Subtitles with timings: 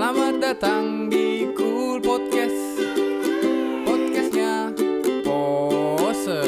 [0.00, 2.56] Selamat datang di Cool Podcast
[3.84, 4.72] Podcastnya
[5.20, 6.40] Pose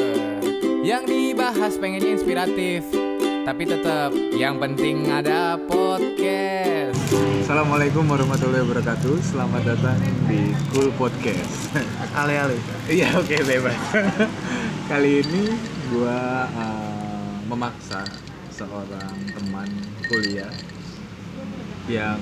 [0.81, 2.81] Yang dibahas pengennya inspiratif
[3.45, 6.97] Tapi tetap yang penting ada podcast
[7.45, 9.21] Assalamualaikum warahmatullahi wabarakatuh.
[9.21, 11.77] Selamat datang di Cool Podcast.
[12.17, 12.57] Ale-ale.
[12.89, 13.77] Iya oke bebas.
[14.89, 15.53] Kali ini
[15.93, 18.01] gua uh, memaksa
[18.49, 19.69] seorang teman
[20.09, 20.49] kuliah
[21.85, 22.17] yang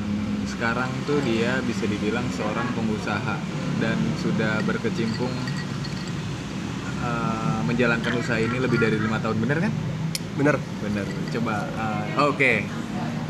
[0.46, 3.36] sekarang tuh dia bisa dibilang seorang pengusaha
[3.78, 5.32] dan sudah berkecimpung
[7.02, 9.74] uh, menjalankan usaha ini lebih dari lima tahun bener kan?
[10.38, 10.56] Bener.
[10.82, 11.06] Bener.
[11.30, 11.68] Coba.
[11.76, 12.66] uh, Oke.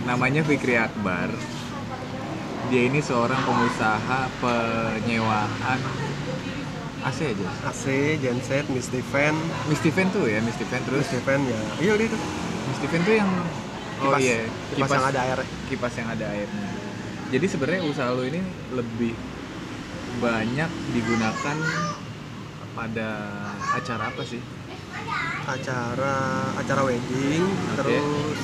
[0.03, 1.29] Namanya Fikri Akbar.
[2.69, 5.51] Dia ini seorang pengusaha penyewaan
[7.01, 7.47] AC aja.
[7.67, 7.83] AC,
[8.21, 9.33] genset, Misty Fan,
[9.67, 11.03] Misty Fan tuh ya, Misty Fan terus.
[11.03, 11.59] Misty Fan ya.
[11.81, 12.17] Iya itu.
[12.69, 13.29] Misty Fan tuh yang
[13.99, 14.37] oh Kipas- iya,
[14.71, 15.39] kipas yang ada air.
[15.67, 16.67] Kipas yang ada airnya.
[17.31, 18.43] Jadi sebenarnya usaha lo ini
[18.75, 19.15] lebih
[20.19, 21.57] banyak digunakan
[22.75, 23.09] pada
[23.71, 24.43] acara apa sih?
[25.47, 26.15] Acara
[26.59, 27.75] acara wedding, Oke.
[27.79, 28.39] terus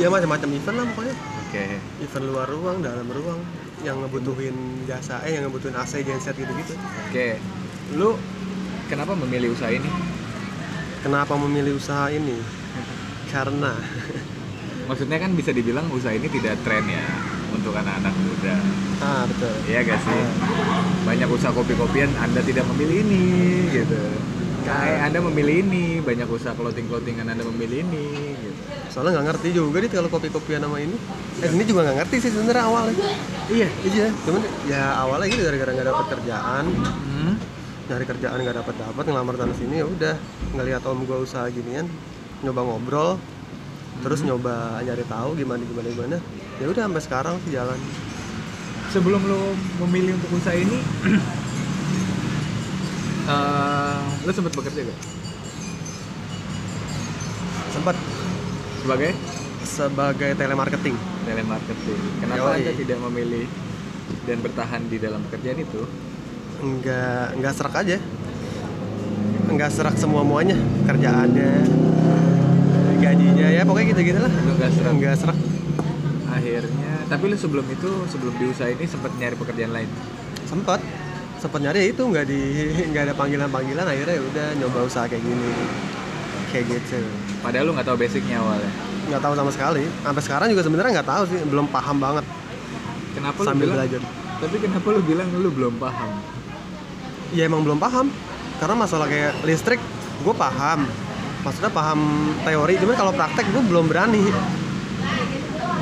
[0.00, 1.14] ya macam-macam event lah pokoknya.
[1.44, 1.64] Oke.
[2.00, 3.44] Event luar ruang, dalam ruang
[3.84, 6.72] yang ngebutuhin jasa, eh yang ngebutuhin AC, genset gitu-gitu.
[7.12, 7.36] Oke.
[8.00, 8.16] Lu
[8.88, 9.92] kenapa memilih usaha ini?
[11.04, 12.40] Kenapa memilih usaha ini?
[13.32, 13.76] Karena
[14.88, 17.04] Maksudnya kan bisa dibilang usaha ini tidak tren ya
[17.62, 18.56] untuk anak-anak muda.
[18.98, 19.54] ah betul.
[19.70, 20.22] Iya gak sih?
[21.06, 23.22] Banyak usaha kopi-kopian Anda tidak memilih ini
[23.70, 24.02] gitu.
[24.62, 28.58] Kayak Anda memilih ini, banyak usaha clothing-clothingan Anda memilih ini gitu.
[28.90, 30.98] Soalnya nggak ngerti juga nih kalau kopi-kopian nama ini.
[31.38, 32.94] Eh ini juga nggak ngerti sih sebenarnya awalnya.
[33.46, 33.68] Iya.
[33.86, 37.34] Iya, cuman ya awalnya gitu gara-gara nggak dapet kerjaan, Hmm.
[37.86, 40.14] nyari kerjaan nggak dapat dapat ngelamar sana sini ya udah
[40.54, 41.86] ngelihat om gue usaha ginian
[42.42, 43.10] nyoba ngobrol
[44.00, 46.16] terus nyoba nyari tahu gimana gimana gimana
[46.62, 47.78] ya udah sampai sekarang sih jalan
[48.92, 50.76] Sebelum lo memilih untuk usaha ini,
[53.32, 54.98] eh lo sempat bekerja gak?
[57.72, 57.96] sempat
[58.84, 59.16] Sebagai
[59.64, 60.92] sebagai telemarketing
[61.24, 62.00] telemarketing.
[62.20, 62.56] Kenapa Yoi.
[62.60, 63.48] Anda tidak memilih
[64.28, 65.82] dan bertahan di dalam pekerjaan itu?
[66.62, 67.98] nggak nggak serak aja
[69.50, 70.54] nggak serak semua muanya
[70.86, 71.66] kerjaannya
[73.02, 74.92] gajinya ya pokoknya gitu gitu lah Lo nggak serak?
[74.94, 75.38] nggak serak
[76.32, 79.88] Akhirnya, tapi lo sebelum itu, sebelum di usaha ini sempat nyari pekerjaan lain?
[80.42, 80.80] sempat
[81.38, 82.40] sempat nyari ya itu nggak di
[82.92, 85.48] nggak ada panggilan panggilan akhirnya ya udah nyoba usaha kayak gini
[86.48, 87.00] kayak gitu
[87.40, 88.68] Padahal lo nggak tahu basicnya awalnya.
[89.02, 92.24] nggak tahu sama sekali sampai sekarang juga sebenarnya nggak tahu sih belum paham banget
[93.12, 93.76] Kenapa lu sambil bilang?
[93.80, 94.00] belajar
[94.38, 96.10] Tapi kenapa lu bilang lu belum paham?
[97.32, 98.06] ya emang belum paham
[98.56, 99.80] karena masalah kayak listrik
[100.20, 100.84] gue paham
[101.40, 102.00] maksudnya paham
[102.44, 104.20] teori cuman kalau praktek gue belum berani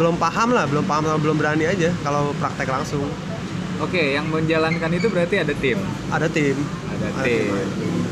[0.01, 3.05] belum paham lah belum paham belum berani aja kalau praktek langsung
[3.81, 5.81] Oke, yang menjalankan itu berarti ada tim.
[6.13, 6.53] ada tim
[6.93, 7.49] Ada Ada tim.
[7.49, 8.05] tim.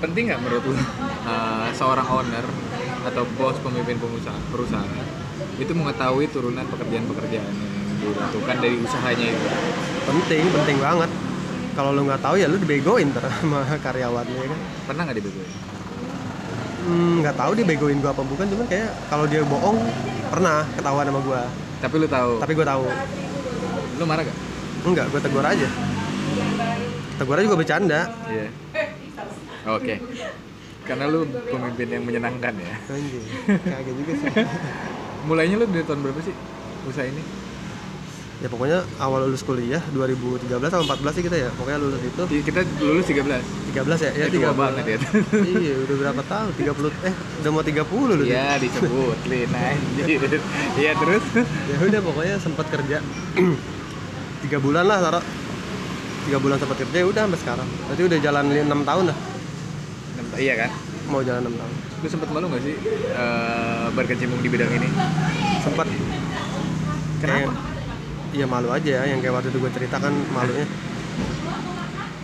[0.00, 2.40] Penting nggak menurut lu uh, seorang owner
[3.04, 5.04] atau bos pemimpin pengusaha perusahaan
[5.60, 9.46] itu mengetahui turunan pekerjaan-pekerjaan yang dilakukan dari usahanya itu?
[10.02, 11.10] penting penting banget
[11.76, 15.50] kalau lu nggak tahu ya lu dibegoin ntar sama karyawannya ya kan Pernah nggak dibegoin?
[16.82, 19.76] Hmm, nggak tahu dia begoin gua apa bukan cuman kayak kalau dia bohong
[20.32, 21.42] pernah ketahuan sama gua
[21.78, 22.32] Tapi lu tahu.
[22.40, 22.84] tapi gua tahu
[24.00, 24.38] Lu marah gak?
[24.82, 25.68] enggak gua tegur aja
[27.12, 28.48] tegur aja juga bercanda Iya.
[29.68, 29.94] Oke.
[30.82, 32.74] Karena lu pemimpin yang menyenangkan ya.
[33.70, 34.28] kaget juga sih
[35.22, 36.34] Mulainya lu dari tahun berapa sih
[36.82, 37.22] usaha ini?
[38.42, 42.42] Ya pokoknya awal lulus kuliah 2013 atau 14 sih kita ya pokoknya lulus itu Iya,
[42.42, 43.38] Kita lulus 13.
[43.70, 44.98] 13 ya ya Eh, tua 13 banget ya.
[45.46, 50.18] iya udah berapa tahun 30 eh udah mau 30 lu Iya disebut Lin anjir.
[50.74, 51.24] Iya terus
[51.64, 52.98] ya udah pokoknya sempat kerja
[54.42, 55.24] tiga bulan lah taruh
[56.22, 59.18] tiga bulan sempat kerja ya udah sampai sekarang berarti udah jalan enam tahun lah
[60.32, 60.70] Iya kan?
[61.04, 62.74] mau jalan enam tahun Lu sempet malu gak sih
[63.08, 64.88] eh, berkecimpung di bidang ini?
[65.60, 65.86] sempat
[67.20, 67.71] Kenapa?
[68.32, 70.64] Iya malu aja yang kayak waktu itu gue cerita kan malunya.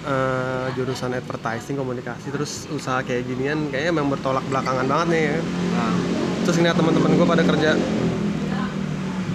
[0.09, 5.37] Eh, jurusan advertising komunikasi terus usaha kayak ginian kayaknya memang bertolak belakangan banget nih ya.
[5.77, 5.95] Nah,
[6.49, 7.71] terus ngeliat teman-teman gue pada kerja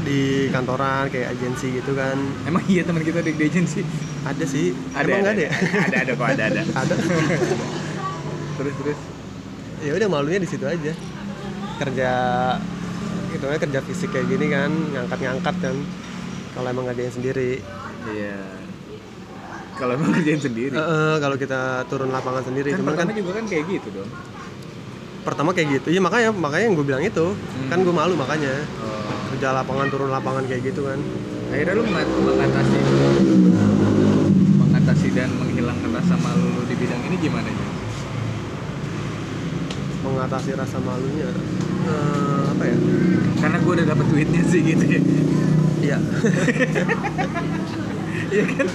[0.04, 2.18] di kantoran kayak agensi gitu kan.
[2.50, 3.86] Emang iya teman kita di di agency?
[4.26, 4.74] ada sih.
[4.98, 5.52] Ada, emang nggak ada, ada ya?
[5.78, 6.62] Ada, ada kok, ada, ada.
[6.82, 6.94] ada.
[8.54, 9.00] Terus, terus.
[9.84, 10.94] ya udah malunya di situ aja.
[11.78, 12.12] Kerja
[13.34, 15.76] gitu ya kerja fisik kayak gini kan ngangkat-ngangkat kan
[16.54, 17.52] kalau emang ngerjain sendiri
[18.06, 18.36] Iya.
[19.74, 20.70] Kalau emang kerjain sendiri.
[20.70, 24.10] Eh, eh, kalau kita turun lapangan sendiri kan cuman kan juga kan kayak gitu dong.
[25.24, 27.70] pertama kayak gitu iya makanya makanya yang gue bilang itu Hmm.
[27.72, 29.32] kan gue malu makanya Oh.
[29.32, 31.00] kerja lapangan turun lapangan kayak gitu kan
[31.48, 32.78] akhirnya lu mengat- mengatasi
[34.60, 37.66] mengatasi dan menghilangkan rasa malu lu di bidang ini gimana ya?
[40.06, 41.30] Mengatasi rasa malunya
[41.86, 42.76] eh, apa ya
[43.40, 45.00] Karena gue udah dapet duitnya sih gitu ya.
[45.82, 45.98] iya
[48.34, 48.66] Iya kan?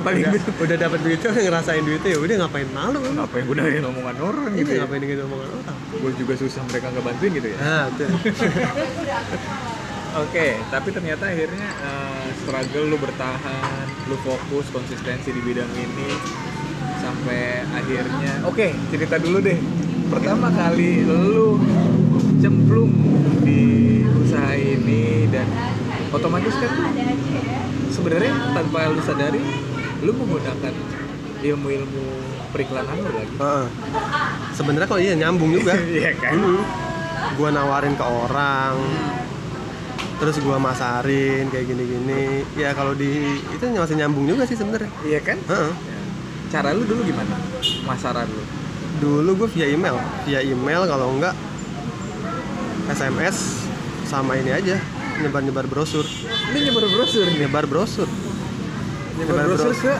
[0.00, 0.62] Paling udah, bener.
[0.62, 3.84] udah dapat duitnya udah ngerasain duitnya ya udah ngapain malu kan Apa yang gue dengerin
[3.84, 4.80] omongan orang gitu Iya, ya?
[4.84, 7.56] ngapain dengan omongan orang Gue juga susah mereka nggak bantuin gitu ya.
[7.58, 7.84] nah
[10.10, 16.10] Oke, tapi ternyata akhirnya eh, struggle lu bertahan, lu fokus konsistensi di bidang ini
[16.98, 18.42] sampai akhirnya.
[18.42, 19.54] Oke, cerita dulu deh.
[20.10, 21.56] Pertama kali lu
[22.42, 22.92] cemplung
[23.40, 23.62] di
[24.10, 25.46] usaha ini dan
[26.10, 26.72] otomatis kan
[27.88, 29.38] sebenarnya tanpa lu sadari
[30.02, 30.74] lu menggunakan
[31.40, 32.04] ilmu-ilmu
[32.50, 33.34] periklanan lu lagi.
[33.38, 33.66] Heeh.
[34.52, 35.72] sebenarnya kalau iya nyambung juga
[36.02, 36.34] Iya kan?
[36.34, 36.62] Hmm.
[37.38, 38.74] gua nawarin ke orang
[40.18, 45.20] terus gua masarin kayak gini-gini ya kalau di itu masih nyambung juga sih sebenarnya Iya
[45.22, 45.38] kan?
[45.46, 45.70] Ya.
[46.50, 47.38] Cara lu dulu gimana?
[47.86, 48.39] Masaran lu.
[49.00, 49.96] Dulu gue via email.
[50.28, 51.34] Via email kalau enggak
[52.92, 53.66] SMS
[54.06, 54.76] sama ini aja.
[55.20, 56.04] Nyebar-nyebar brosur.
[56.52, 57.26] Ini nyebar brosur?
[57.28, 58.08] Nyebar brosur.
[59.16, 59.94] Nyebar brosur ke?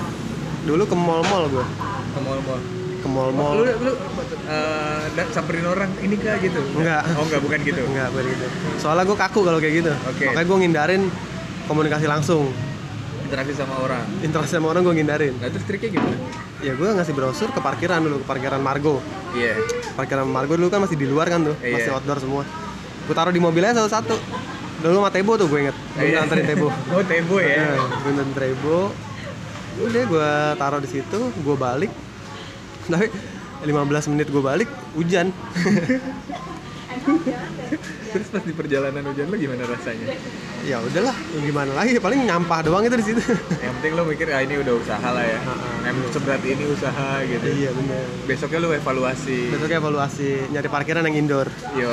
[0.69, 1.67] Dulu ke mall-mall gue
[2.11, 2.61] ke mall-mall.
[3.00, 3.56] ke mall-mall.
[3.56, 3.93] Lu lu
[4.44, 6.61] eh, dan samperin orang ini kah gitu?
[6.76, 7.02] Enggak.
[7.17, 7.82] Oh enggak bukan gitu.
[7.88, 8.47] enggak bukan gitu.
[8.76, 9.93] Soalnya gue kaku kalau kayak gitu.
[10.05, 10.25] Oke.
[10.29, 11.02] makanya gue ngindarin
[11.64, 12.52] komunikasi langsung
[13.31, 14.05] Interaksi sama orang.
[14.21, 16.17] interaksi sama orang gue ngindarin Nah terus triknya gimana?
[16.61, 18.99] ya gue ngasih brosur ke parkiran dulu ke parkiran Margo
[19.32, 19.55] Iya.
[19.94, 21.73] parkiran Margo dulu kan masih di luar kan tuh Iya.
[21.73, 22.43] masih outdoor semua
[23.00, 24.19] gue taruh di mobilnya satu-satu
[24.81, 26.21] dulu sama Tebo tuh gue inget gue Iya.
[26.21, 27.79] nganterin Tebo Oh Tebo ya.
[27.79, 28.79] gue nonton Trebo
[29.81, 31.88] udah gue taruh di situ gue balik
[32.85, 33.06] tapi
[33.62, 33.71] 15
[34.11, 35.31] menit gue balik hujan
[38.10, 40.06] Terus pas di perjalanan hujan lu gimana rasanya?
[40.60, 43.22] ya udahlah gimana lagi paling nyampah doang itu di situ
[43.56, 45.40] Yang penting lu mikir ah ini udah usaha lah ya.
[45.81, 47.46] Emang seberat ini usaha gitu.
[47.48, 49.48] iya bener Besoknya lu evaluasi.
[49.48, 51.88] besoknya evaluasi nyari parkiran yang indoor Yo,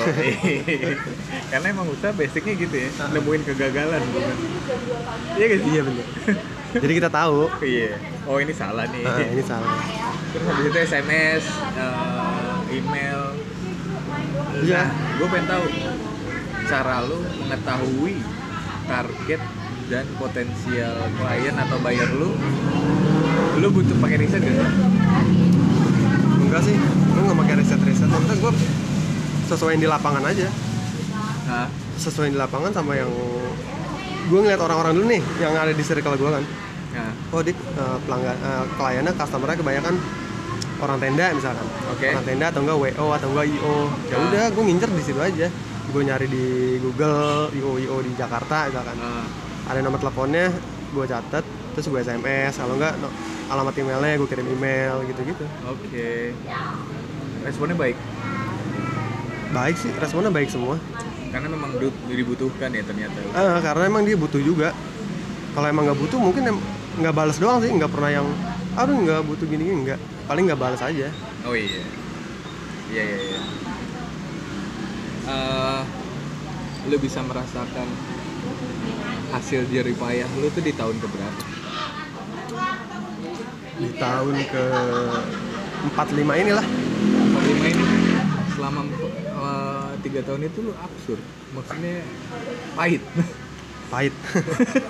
[1.52, 4.36] karena emang usaha basicnya gitu ya, nemuin kegagalan bukan?
[5.38, 5.70] Iya sih?
[5.70, 6.06] iya bener
[6.76, 7.96] jadi kita tahu Iya.
[8.28, 9.04] Oh ini salah nih.
[9.32, 9.80] ini salah
[10.28, 13.32] Terus habis itu SMS, eh, email.
[14.64, 14.82] Iya.
[14.84, 14.88] Nah,
[15.18, 15.66] gue pengen tahu
[16.68, 18.16] cara lu mengetahui
[18.88, 19.42] target
[19.88, 22.32] dan potensial klien atau buyer lu.
[23.58, 24.70] Lu butuh pakai riset gak sih?
[26.48, 28.52] enggak sih gue nggak pakai riset riset maksudnya gue
[29.52, 30.48] sesuaiin di lapangan aja
[31.48, 31.64] Nah,
[31.96, 33.08] sesuaiin di lapangan sama yang
[34.28, 36.44] gue ngeliat orang-orang dulu nih yang ada di circle gue kan
[37.32, 39.96] oh dik eh, pelanggan eh, kliennya customernya kebanyakan
[40.78, 41.66] orang tenda misalkan.
[41.90, 42.08] Oke.
[42.08, 43.76] orang tenda atau enggak wo atau enggak io
[44.06, 44.24] ya Ah.
[44.24, 45.48] udah gue ngincer di situ aja.
[45.88, 46.46] Gue nyari di
[46.78, 48.96] Google io io di Jakarta misalkan.
[48.96, 49.26] Nah,
[49.66, 50.54] ada nomor teleponnya
[50.88, 51.44] gue catet
[51.74, 53.14] terus gue sms kalau enggak no-
[53.48, 56.10] alamat emailnya gue kirim email gitu gitu oke.
[57.44, 57.98] Responnya baik.
[59.48, 60.76] baik sih responnya baik semua.
[61.28, 61.76] Karena memang
[62.08, 63.20] dibutuhkan ya ternyata.
[63.32, 64.72] Ah, karena emang dia butuh juga.
[65.54, 66.44] Kalau emang nggak butuh mungkin
[66.98, 67.72] nggak balas doang sih.
[67.72, 68.28] Nggak pernah yang
[68.76, 71.08] aduh nggak butuh gini gini nggak paling nggak balas aja
[71.48, 71.80] Oh iya.
[72.92, 73.42] Iya iya iya.
[75.28, 75.82] Eh,
[76.92, 77.88] lu bisa merasakan
[79.32, 81.42] hasil jerih payah lu tuh di tahun keberapa?
[83.78, 84.64] di tahun ke
[85.94, 87.86] 45 inilah 45 ini
[88.58, 88.82] selama
[89.14, 91.22] eh, tiga tahun itu lu absurd.
[91.56, 92.04] Maksudnya
[92.76, 93.04] pahit.
[93.88, 94.12] pahit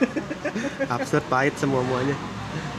[0.89, 2.15] absurd pahit semua muanya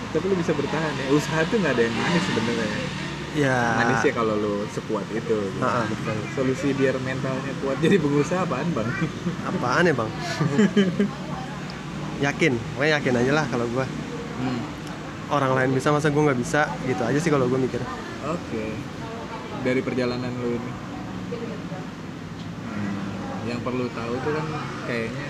[0.08, 1.04] Tapi lu bisa bertahan ya.
[1.10, 2.66] Usaha tuh nggak ada yang manis sebenarnya.
[3.36, 5.36] ya Manisnya kalau lu sekuat itu.
[5.36, 5.60] gitu.
[5.60, 6.16] Betul.
[6.32, 8.88] Solusi biar mentalnya kuat jadi pengusaha apaan bang?
[9.44, 10.08] apaan ya bang
[12.24, 13.84] yakin pokoknya yakin aja lah kalau gua
[14.38, 14.60] Hmm.
[15.28, 17.80] orang lain bisa masa gua nggak bisa gitu aja sih kalau gua mikir
[18.24, 18.76] Oke.
[19.58, 20.70] Dari perjalanan lu ini.
[22.64, 24.46] Hmm, yang perlu tahu tuh kan
[24.84, 25.27] kayaknya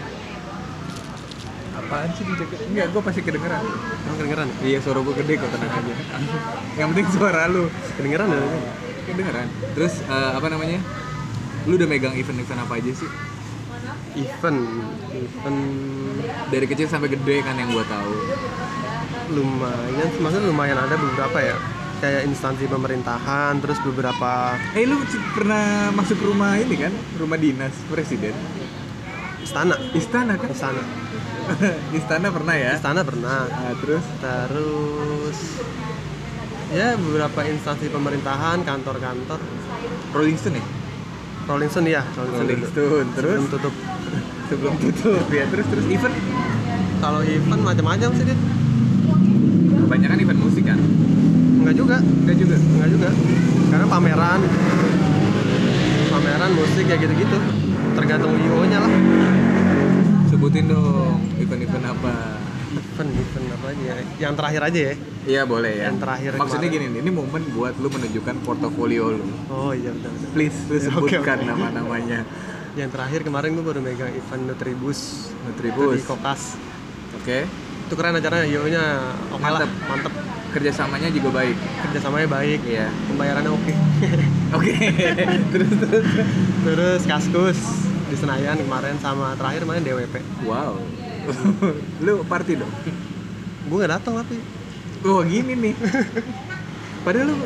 [1.78, 2.58] apaan sih di deket?
[2.66, 3.62] Enggak, gue pasti kedengeran.
[4.00, 5.94] emang kedengeran Iya, suara gue gede kok tenang aja.
[6.78, 8.42] yang penting suara lu kedengeran ya
[9.06, 9.46] kedengeran.
[9.72, 10.78] Terus eh, apa namanya?
[11.64, 13.10] Lu udah megang event-event apa aja sih?
[14.16, 14.60] event
[15.12, 15.60] event
[16.48, 18.14] Dari kecil sampai gede kan yang gua tahu.
[19.28, 21.56] lumayan maksudnya lumayan ada beberapa ya
[21.98, 26.92] kayak instansi pemerintahan terus beberapa Eh, lu c- pernah masuk rumah ini kan?
[27.14, 28.32] Rumah dinas presiden?
[29.38, 30.48] istana Istana kan?
[30.48, 30.80] istana
[31.98, 32.72] Istana pernah ya?
[32.76, 33.48] istana pernah.
[33.48, 34.04] Nah, terus?
[34.20, 35.38] Terus
[36.68, 39.40] ya beberapa instansi pemerintahan kantor-kantor.
[40.12, 40.64] Rolling Stone ya?
[41.48, 42.60] Rolling Stone ya Rolling Stone Rolling.
[42.68, 43.38] Stone terus?
[43.40, 43.74] Sebelum tutup.
[44.48, 46.16] Sebelum tutup ya terus terus event?
[46.98, 48.40] Kalau event macam-macam sih dit.
[49.88, 50.80] Kebanyakan event musik kan?
[51.64, 51.96] enggak juga.
[52.00, 52.56] Enggak juga.
[52.56, 53.08] enggak juga.
[53.68, 54.40] Karena pameran.
[56.08, 57.38] Pameran musik ya gitu-gitu.
[57.96, 58.92] Tergantung IO nya lah.
[60.28, 61.17] Sebutin dong
[61.98, 62.14] apa?
[62.68, 64.94] event event apa aja ya yang terakhir aja ya
[65.28, 65.84] Iya boleh ya.
[65.84, 66.88] Yang terakhir Maksudnya kemarin.
[66.88, 69.24] gini, ini momen buat lu menunjukkan portofolio lu.
[69.48, 71.44] oh iya betul betul Please, lu sebutkan oke.
[71.44, 72.18] nama-namanya.
[72.72, 75.96] yang terakhir kemarin gue baru megang event Nutribus Nutribus.
[75.96, 76.42] di Kokas
[77.14, 77.44] Oke.
[77.82, 78.84] itu keren acaranya IO nya
[79.30, 79.70] oke lah Mantep.
[79.84, 80.12] mantep
[80.48, 81.56] Kerjasamanya juga baik.
[81.82, 82.88] kerjasamanya baik Iya.
[83.06, 83.72] pembayarannya oke
[84.56, 84.72] Oke.
[85.50, 86.04] terus terus.
[86.62, 87.60] terus Kaskus
[88.06, 90.78] di Senayan kemarin sama terakhir main DWP Wow.
[92.04, 92.72] lu party dong.
[93.68, 94.36] gue nggak datang tapi
[95.06, 95.74] Oh gini nih.
[97.06, 97.36] Padahal lu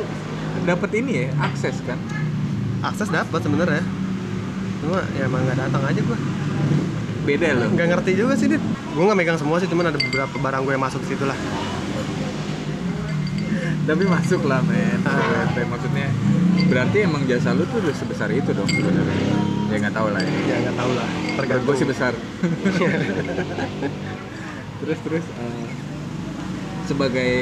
[0.65, 1.99] dapet ini ya akses kan?
[2.83, 3.79] akses dapat sebenarnya
[4.83, 6.17] cuma ya emang nggak datang aja gue
[7.23, 7.71] Beda loh.
[7.71, 10.73] nggak ngerti juga sih dit gue nggak megang semua sih cuman ada beberapa barang gue
[10.75, 11.39] yang masuk ke situ lah
[13.83, 15.03] Tapi masuk lah men.
[15.03, 15.43] Ah.
[15.59, 16.07] Maksudnya
[16.71, 19.11] berarti emang jasa lu tuh udah sebesar itu dong sebenarnya.
[19.67, 20.31] Ya nggak tahu lah ya.
[20.47, 22.13] ya nggak tahu lah Tergantung gue sih besar.
[24.83, 25.67] terus terus eh,
[26.85, 27.33] sebagai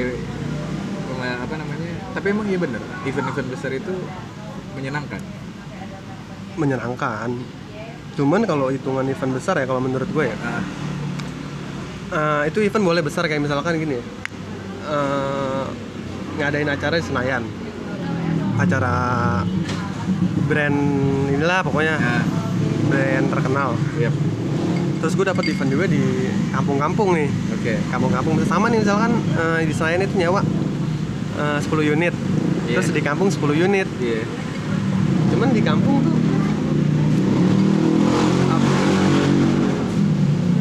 [1.22, 1.94] apa namanya?
[2.18, 2.82] Tapi emang iya bener.
[3.06, 3.94] Event-event besar itu
[4.78, 5.22] menyenangkan.
[6.52, 7.32] menyenangkan
[8.20, 10.36] cuman kalau hitungan event besar ya kalau menurut gue ya
[12.12, 14.04] Ah, eh, itu event boleh besar kayak misalkan gini
[14.84, 15.66] eh,
[16.36, 17.48] ngadain acara di Senayan
[18.60, 18.96] acara
[20.52, 20.76] brand
[21.32, 22.20] inilah pokoknya nah,
[22.92, 24.12] brand terkenal yep.
[25.00, 26.04] terus gue dapat event juga di
[26.52, 27.74] kampung-kampung nih Oke.
[27.88, 30.44] kampung-kampung sama nih misalkan eh, di Senayan itu nyawa
[31.40, 32.14] eh, 10 unit
[32.68, 32.96] terus Iya.
[32.96, 34.22] di kampung 10 unit Iya.
[35.32, 36.16] cuman di kampung tuh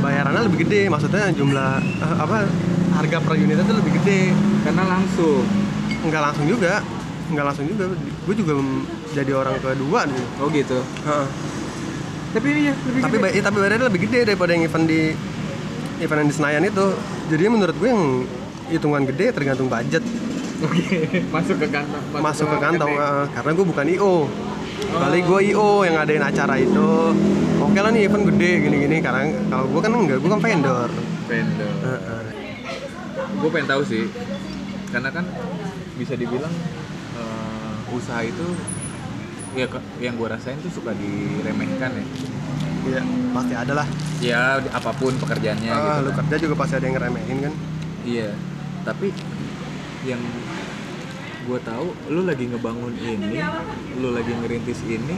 [0.01, 2.47] bayarannya lebih gede maksudnya jumlah eh, apa
[2.91, 5.43] harga per unitnya tuh lebih gede Karena langsung.
[6.01, 6.81] nggak langsung juga
[7.29, 7.85] nggak langsung juga
[8.25, 8.53] gue juga
[9.13, 10.81] jadi orang kedua nih Oh gitu.
[10.81, 11.27] Heeh.
[12.31, 13.23] Tapi iya lebih tapi gede.
[13.25, 15.01] bay- tapi bayarnya lebih gede daripada yang event di
[15.99, 16.87] event yang di Senayan itu
[17.27, 18.05] jadi menurut gue yang
[18.69, 20.05] hitungan gede tergantung budget
[20.61, 21.01] Oke,
[21.35, 22.03] masuk ke kantong.
[22.15, 24.15] masuk ke kantong eh, karena gue bukan IO
[24.93, 26.89] kali gue IO yang ngadain acara itu
[27.59, 30.89] oke lah nih event gede gini-gini karena kalau gue kan enggak gue kan vendor
[31.27, 31.73] Vendor.
[31.81, 32.25] Heeh.
[33.33, 34.05] gue pengen tahu sih
[34.89, 35.25] karena kan
[35.95, 36.55] bisa dibilang
[37.15, 38.47] eh, usaha itu
[39.53, 39.67] ya
[39.99, 42.07] yang gue rasain tuh suka diremehkan ya
[42.81, 43.05] Iya,
[43.37, 43.87] pasti ada lah.
[44.25, 46.17] ya apa pun pekerjaannya ah, gitu lu kan.
[46.25, 47.55] kerja juga pasti ada yang ngeremehin kan.
[48.03, 48.29] iya
[48.83, 49.13] tapi
[50.03, 50.17] yang
[51.41, 53.37] gue tahu lu lagi ngebangun ini
[53.97, 55.17] lu lagi ngerintis ini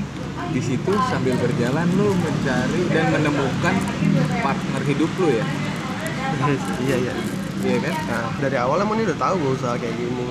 [0.50, 3.74] di situ sambil berjalan lu mencari dan menemukan
[4.42, 5.44] partner hidup lu ya
[6.84, 7.14] iya iya.
[7.62, 10.24] iya kan Nah, dari awal emang dia udah tahu gue usaha kayak gini.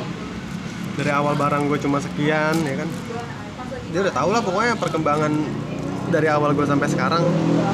[0.92, 2.90] Dari awal barang gue cuma sekian, ya kan.
[3.92, 5.32] Dia udah tahu lah pokoknya perkembangan
[6.08, 7.24] dari awal gue sampai sekarang.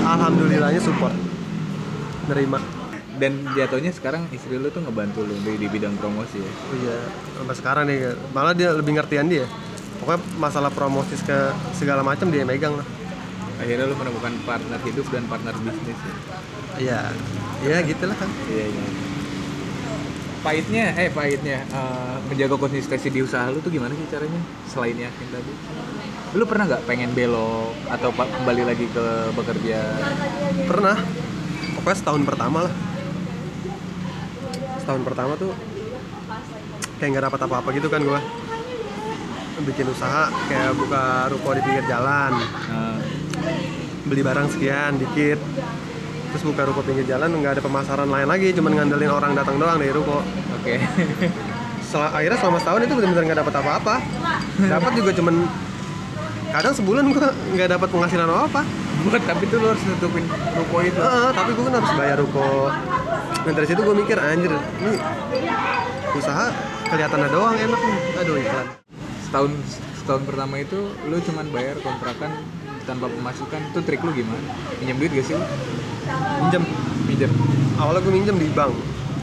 [0.04, 1.14] Alhamdulillahnya support.
[2.28, 2.60] Nerima.
[3.18, 6.98] dan jatuhnya sekarang istri lu tuh ngebantu lu di, di bidang promosi ya Iya,
[7.34, 9.50] sampai sekarang nih malah dia lebih ngertian dia.
[9.98, 12.86] Pokoknya masalah promosi ke segala macam dia megang lah.
[13.58, 16.14] akhirnya lu menemukan partner hidup dan partner bisnis ya
[16.78, 17.00] Iya,
[17.66, 18.30] iya gitulah kan.
[18.54, 18.86] iya iya
[20.48, 24.40] pahitnya eh pahitnya eh, menjaga konsistensi di usaha lu tuh gimana sih caranya
[24.72, 25.52] selain yakin tadi
[26.40, 29.80] lu pernah nggak pengen belok atau kembali lagi ke bekerja
[30.68, 30.98] Pernah.
[31.80, 32.74] Pokoknya setahun pertama lah.
[34.84, 35.52] Setahun pertama tuh
[37.00, 38.20] kayak nggak dapat apa-apa gitu kan gua.
[39.64, 42.36] Bikin usaha kayak buka ruko di pinggir jalan,
[42.68, 43.00] Eh,
[44.06, 45.40] beli barang sekian dikit.
[46.28, 49.80] Terus buka ruko pinggir jalan nggak ada pemasaran lain lagi, cuman ngandelin orang datang doang
[49.80, 50.22] dari ruko.
[50.60, 50.74] oke
[51.88, 53.96] Sel- akhirnya selama setahun itu benar-benar nggak dapat apa-apa.
[54.60, 55.36] Dapat juga cuman
[56.48, 58.62] kadang sebulan gua nggak dapat penghasilan apa-apa.
[58.98, 60.26] buat tapi tuh lu harus nutupin
[60.58, 62.74] ruko itu Heeh, tapi gue kan harus bayar ruko.
[63.46, 64.98] Dan dari situ gue mikir anjir, ini
[66.18, 66.50] usaha
[66.90, 68.00] kelihatannya doang enak nih.
[68.20, 68.68] Aduh iklan.
[69.28, 69.52] setahun
[70.02, 72.32] setahun pertama itu lu cuman bayar kontrakan
[72.88, 74.40] tanpa pemasukan itu trik lu gimana
[74.80, 75.44] minjem duit gak sih lu
[76.42, 76.64] Minjem.
[77.06, 77.32] minjem
[77.78, 78.74] Awalnya gue minjem di bank.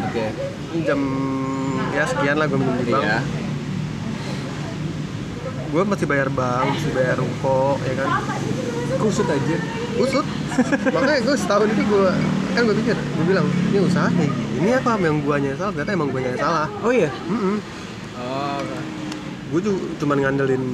[0.01, 0.25] oke
[0.73, 1.01] Minjem
[1.91, 3.05] ya sekian lah gue minjem di bank.
[3.05, 3.21] iya
[5.75, 8.09] Gue masih bayar bank, masih bayar ruko, ya kan.
[8.95, 9.57] kusut aja
[9.99, 10.23] Usut.
[10.95, 12.11] Makanya gue setahun itu gue
[12.55, 13.43] kan gue pikir, gue bilang
[13.75, 15.73] ini usaha kayak gini apa yang guanya yang salah?
[15.75, 16.67] Ternyata emang guanya yang salah.
[16.79, 17.59] oh iya Mm
[18.15, 18.61] oh
[19.51, 20.65] gue juga cuman ngandelin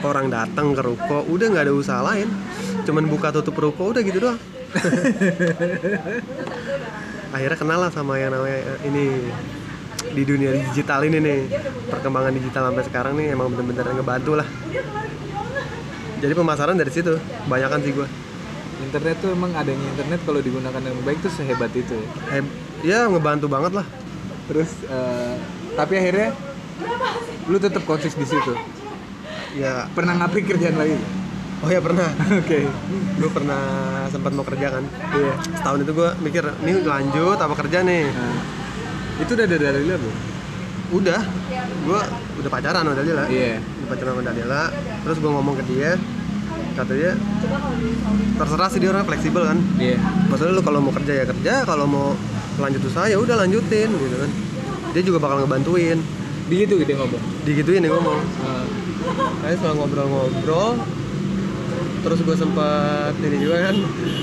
[0.00, 2.28] orang datang ke ruko udah nggak ada usaha lain
[2.84, 4.36] cuman buka tutup ruko udah gitu doang
[7.34, 9.04] akhirnya kenal lah sama yang namanya eh, ini
[10.12, 11.40] di dunia digital ini nih.
[11.88, 14.48] Perkembangan digital sampai sekarang nih emang bener-bener ngebantu lah.
[16.18, 17.14] Jadi pemasaran dari situ
[17.46, 18.08] banyakan sih gue
[18.78, 22.06] internet tuh emang adanya internet kalau digunakan dengan baik tuh sehebat itu ya.
[22.30, 22.54] Heb-
[22.86, 23.86] ya ngebantu banget lah.
[24.48, 25.34] Terus eh,
[25.74, 26.30] tapi akhirnya
[27.48, 28.54] lu tetap konsis di situ?
[29.58, 29.90] Ya.
[29.92, 31.17] Pernah ngapik kerjaan lain
[31.64, 32.08] oh ya pernah.
[32.42, 32.60] Oke.
[33.18, 33.62] Gue pernah
[34.10, 34.84] sempat mau kerja kan.
[35.14, 35.34] Iya.
[35.58, 38.04] Setahun itu gue mikir ini lanjut apa kerja nih?
[38.08, 38.38] Nah,
[39.18, 40.16] itu udah ada dari lu belum?
[41.02, 41.20] Udah.
[41.84, 42.00] Gue
[42.44, 43.24] udah pacaran sama Dalila.
[43.26, 43.58] Iya.
[43.58, 44.62] Udah pacaran sama Dalila.
[45.04, 45.92] Terus gue ngomong ke dia.
[46.78, 47.12] Kata dia
[48.38, 49.58] terserah sih dia orang fleksibel kan.
[49.82, 49.98] Iya.
[50.30, 52.08] Maksudnya lu kalau mau kerja ya kerja kalau mau
[52.58, 54.30] lanjut usaha ya udah lanjutin gitu kan.
[54.94, 55.98] Dia juga bakal ngebantuin.
[56.48, 57.22] Di gitu gitu ngomong?
[57.44, 58.18] Digituin nih ngomong.
[58.40, 58.64] Ah,
[59.44, 60.74] Kayaknya setelah ngobrol-ngobrol
[61.98, 63.76] terus gue sempet ini juga kan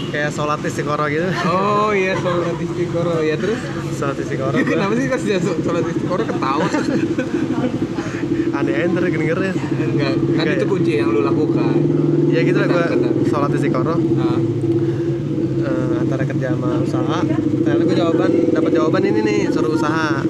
[0.09, 1.27] kayak sholat istiqoroh gitu.
[1.45, 3.19] Oh iya sholat istiqoroh.
[3.21, 3.59] Ya terus?
[3.95, 6.67] Sholat istiqoroh gua- kenapa sih kasih sholat istiqoroh ketawa?
[8.55, 9.51] Aneh aja ntar dengernya.
[9.53, 10.69] Enggak kan itu ya?
[10.69, 11.75] kunci yang lu lakukan.
[12.31, 12.85] Ya gitu lah gue
[13.27, 13.99] sholat istiqoroh.
[14.19, 14.39] Ah,
[15.65, 17.19] eh, antara kerja sama usaha.
[17.65, 20.23] Ternyata gue jawaban dapat jawaban ini nih suruh usaha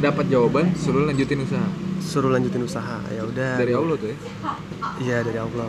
[0.00, 1.66] dapat jawaban suruh lanjutin usaha
[2.00, 4.16] suruh lanjutin usaha ya udah dari Allah tuh ya
[4.98, 5.66] iya dari Allah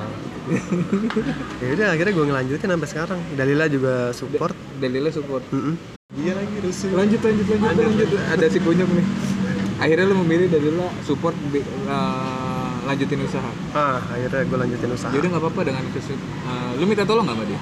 [1.59, 5.75] ya udah akhirnya gue ngelanjutin sampai sekarang Dalila juga support Dalila support Mm-mm.
[6.11, 6.91] Iya lagi rusuh.
[6.91, 8.09] Lanjut lanjut lanjut lanjut.
[8.27, 9.05] Ada si kunyuk nih.
[9.79, 13.47] Akhirnya lu memilih Dalila support uh, lanjutin usaha.
[13.71, 16.11] ah akhirnya gue lanjutin usaha Ya udah nggak apa-apa dengan kesu
[16.43, 17.59] uh, lu minta tolong nggak sama dia?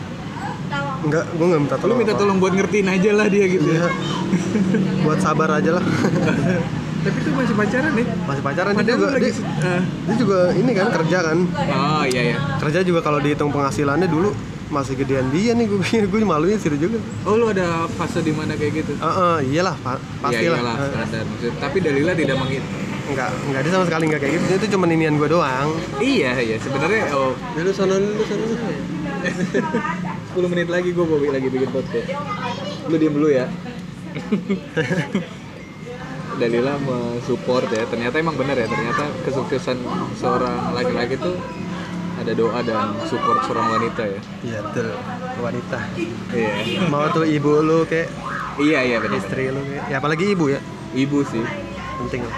[1.00, 2.20] enggak gue nggak minta Lu tolong minta apa.
[2.20, 3.68] tolong buat ngertiin aja lah dia gitu.
[3.70, 3.86] Iya.
[5.06, 5.84] buat sabar aja lah
[7.00, 8.06] Tapi tuh masih pacaran nih.
[8.22, 11.38] masih pacaran dia juga lu lagi dia, uh, dia juga ini kan kerja kan
[11.70, 12.38] Oh iya ya.
[12.60, 14.36] kerja juga kalau dihitung penghasilannya dulu
[14.70, 18.54] masih gedean dia nih gue gue maluin sih juga Oh lu ada fase di mana
[18.54, 18.94] kayak gitu?
[19.00, 21.26] Ah, ah, iyalah pa pasti Iya, lah iyalah, Ah, standar.
[21.26, 22.64] Maksud- Tapi Dalila tidak mengit.
[23.10, 26.56] enggak enggak dia sama sekali enggak kayak gitu itu cuma inian gue doang Iya iya
[26.60, 28.46] sebenarnya oh dulu sana dulu sana
[30.36, 32.08] 10 menit lagi gue mau lagi bikin podcast.
[32.86, 33.50] Lu diem dulu ya.
[36.40, 37.84] Dalila mensupport ya.
[37.84, 38.66] Ternyata emang benar ya.
[38.66, 39.78] Ternyata kesuksesan
[40.16, 41.36] seorang laki-laki tuh
[42.16, 44.20] ada doa dan support seorang wanita ya.
[44.42, 44.92] iya betul
[45.40, 45.80] wanita
[46.30, 46.84] Iya.
[46.88, 48.12] mau tuh ibu lu kayak
[48.60, 49.18] Iya iya benar.
[49.18, 50.60] istri lu kayak ya apalagi ibu ya
[50.92, 51.40] Ibu sih.
[51.98, 52.36] penting lah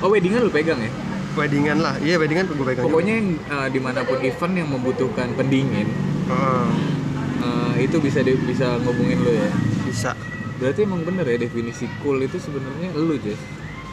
[0.00, 0.88] Oh weddingan lu pegang ya?
[1.36, 2.88] weddingan lah iya weddingan gue pegang juga.
[2.88, 5.84] Pokoknya yang uh, di mana pun event yang membutuhkan pendingin
[6.24, 6.64] Ah,
[7.44, 9.50] uh, itu bisa di- bisa ngubungin lu ya.
[9.84, 10.16] bisa
[10.54, 13.38] Berarti emang bener ya definisi cool itu sebenarnya lu Jess.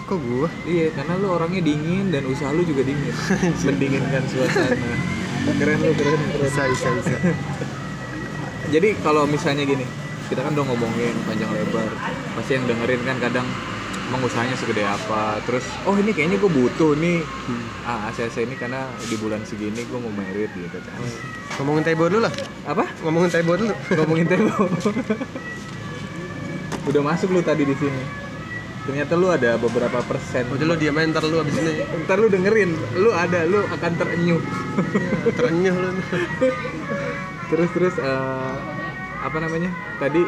[0.03, 3.13] kok gue Iya, karena lu orangnya dingin dan usaha lu juga dingin.
[3.65, 4.75] Mendinginkan suasana.
[5.57, 6.37] Keren lu, keren, keren.
[6.43, 7.15] bisa bisa bisa
[8.73, 9.83] Jadi kalau misalnya gini,
[10.27, 11.89] kita kan udah ngomongin panjang lebar.
[12.35, 13.47] Pasti yang dengerin kan kadang
[14.05, 15.41] emang usahanya segede apa.
[15.43, 17.19] Terus, oh ini kayaknya gue butuh nih.
[17.81, 20.93] Ah, ACC ini karena di bulan segini gue mau merit gitu kan.
[21.57, 22.85] ngomongin tebo dulu lah Apa?
[23.01, 24.69] ngomongin tebo dulu Ngomongin tembok.
[26.89, 28.03] Udah masuk lu tadi di sini.
[28.81, 30.49] Ternyata lu ada beberapa persen.
[30.49, 31.85] udah lu diam ntar lu abis ini.
[32.05, 34.41] Ntar lu dengerin, lu ada, lu akan terenyuh.
[35.37, 35.89] terenyuh lu.
[37.51, 38.55] Terus terus eh,
[39.21, 39.67] apa namanya?
[39.99, 40.23] Tadi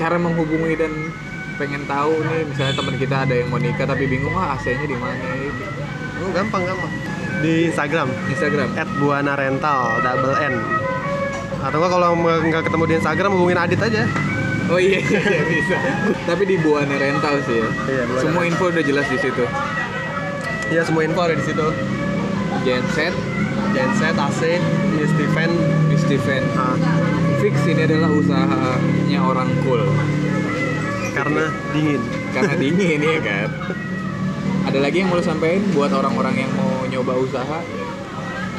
[0.00, 0.92] cara menghubungi dan
[1.60, 4.96] pengen tahu nih misalnya teman kita ada yang mau nikah tapi bingung ah AC-nya di
[4.96, 5.24] mana
[6.20, 6.92] oh gampang gampang.
[7.44, 8.08] Di Instagram.
[8.32, 8.68] Instagram.
[8.76, 10.54] At buana rental double n.
[11.60, 14.08] Atau kalau nggak ketemu di Instagram hubungin Adit aja
[14.70, 15.76] oh iya iya bisa.
[16.26, 17.68] Tapi di Buana Rental sih ya.
[17.86, 18.50] Iya, semua Rental.
[18.50, 19.44] info udah jelas di situ.
[20.74, 21.66] Ya semua info ada di situ.
[22.66, 23.14] Genset.
[23.74, 24.40] Genset AC
[25.16, 25.50] Steven.
[25.88, 26.42] Di Steven.
[26.58, 26.76] Ah,
[27.40, 29.82] fix ini adalah usahanya orang cool.
[31.16, 32.02] Karena dingin.
[32.34, 33.48] Karena dingin ya kan?
[34.66, 37.58] Ada lagi yang mau sampein buat orang-orang yang mau nyoba usaha?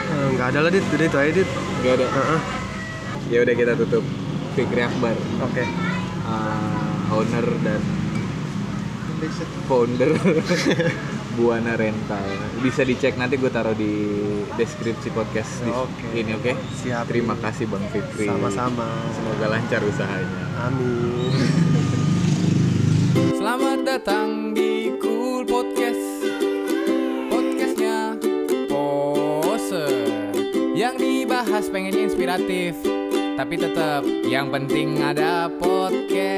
[0.07, 0.85] Eh, nggak ada lah dit.
[0.87, 1.49] Udah itu aja dit.
[1.83, 2.07] Gak ada?
[2.07, 2.41] Heeh.
[3.27, 4.03] ya udah kita tutup.
[4.55, 5.13] Fikri Akbar.
[5.45, 5.67] Oke
[6.27, 7.81] uh, owner dan
[9.65, 10.13] founder
[11.37, 12.25] Buana Rental.
[12.65, 14.09] Bisa dicek nanti gue taruh di
[14.57, 16.17] deskripsi podcast di Oke.
[16.17, 16.57] ini oke?
[16.81, 17.05] Siap.
[17.05, 18.25] terima kasih bang Fikri.
[18.25, 18.89] Sama-sama.
[19.13, 20.41] Semoga lancar usahanya.
[20.65, 21.29] Amin.
[23.37, 26.25] Selamat datang di Cool Podcast.
[27.29, 28.17] Podcastnya
[28.65, 29.93] Poser
[30.73, 32.96] Yang dibahas pengennya inspiratif
[33.38, 36.37] tapi tetap yang penting ada podcast.